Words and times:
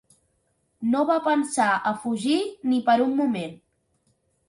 No 0.93 1.03
va 1.09 1.17
pensar 1.27 1.69
a 1.91 1.93
fugir 2.07 2.41
ni 2.73 2.83
per 2.91 2.99
un 3.09 3.17
moment. 3.25 3.59